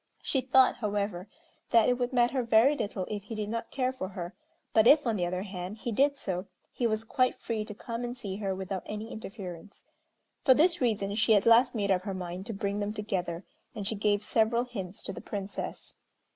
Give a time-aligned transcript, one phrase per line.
[0.23, 1.27] She thought, however,
[1.69, 4.33] that it would matter very little if he did not care for her,
[4.73, 8.03] but if, on the other hand, he did so, he was quite free to come
[8.03, 9.85] and see her without any interference.
[10.43, 13.43] For this reason she at last made up her mind to bring them together,
[13.75, 15.93] and she gave several hints to the Princess.